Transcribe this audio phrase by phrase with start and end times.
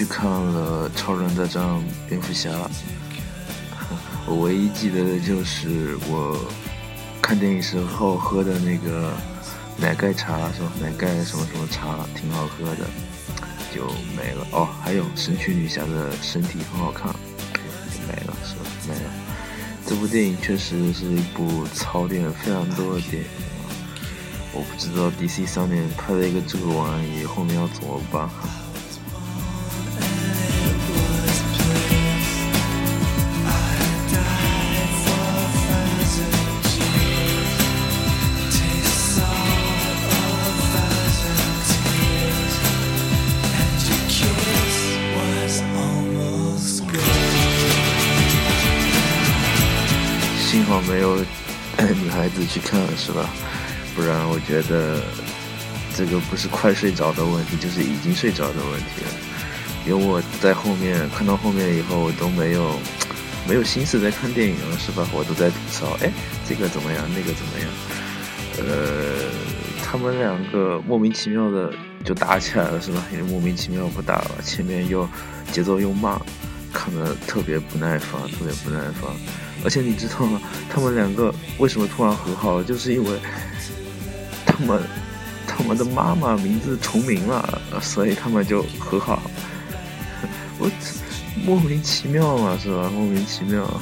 [0.00, 1.62] 去看了《超人大战
[2.08, 2.48] 蝙蝠侠》，
[4.26, 6.40] 我唯一记得的就是我
[7.20, 9.12] 看电影时候喝的那个
[9.76, 10.72] 奶盖茶，是吧？
[10.80, 12.86] 奶盖什么什么茶，挺好喝的，
[13.74, 13.86] 就
[14.16, 14.46] 没了。
[14.52, 17.14] 哦，还有神奇女侠的身体很好看，
[18.08, 18.64] 没了，是吧？
[18.88, 19.10] 没了。
[19.86, 23.28] 这部电影确实是一部槽点非常多的电影。
[24.54, 28.26] 我不知道 DC 上面拍了一个这个玩意，后面要怎么办？
[50.90, 51.16] 没有
[52.02, 53.30] 女孩子去看，是吧？
[53.94, 55.00] 不然我觉得
[55.96, 59.10] 这个不是快睡着的问题，就是已经睡着的问题了。
[59.86, 62.78] 因为我在后面看到后面以后，我都没有
[63.48, 65.08] 没有心思在看电影了，是吧？
[65.12, 66.10] 我都在吐槽，哎，
[66.48, 67.70] 这个怎么样，那个怎么样？
[68.58, 69.30] 呃，
[69.82, 71.72] 他们两个莫名其妙的
[72.04, 73.06] 就打起来了，是吧？
[73.12, 75.08] 因为莫名其妙不打了，前面又
[75.50, 76.20] 节奏又慢，
[76.72, 79.10] 看得特别不耐烦，特别不耐烦。
[79.64, 80.40] 而且你知道吗？
[80.68, 82.64] 他们两个为什么突然和好了？
[82.64, 83.18] 就是因为
[84.46, 84.82] 他们
[85.46, 89.22] 他们的妈妈名字重名了，所以他们就和好。
[90.58, 90.70] 我
[91.44, 92.90] 莫名其妙嘛，是吧？
[92.94, 93.80] 莫名其妙。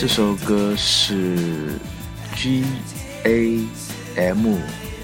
[0.00, 1.78] 这首歌是
[2.34, 2.64] G
[3.24, 3.60] A
[4.16, 4.56] M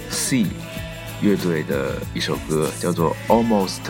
[0.09, 0.47] C
[1.21, 3.83] 乐队的一首歌，叫做 Almost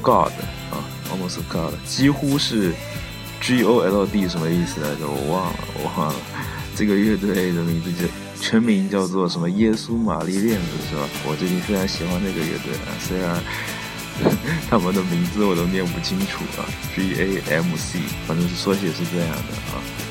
[0.00, 0.30] God
[0.70, 0.78] 啊
[1.10, 2.72] ，Almost God，几乎是
[3.40, 5.08] G O L D 什么意思来着？
[5.08, 6.14] 我忘了，我忘了。
[6.76, 8.08] 这个乐队的名字叫
[8.40, 9.50] 全名叫做什么？
[9.50, 11.02] 耶稣玛丽链子是吧？
[11.26, 13.42] 我最近非常喜欢那个乐队啊，虽然。
[14.70, 16.64] 他们的名字我都念不清楚啊
[16.94, 20.07] ，G A M C，反正是缩写是这样的啊。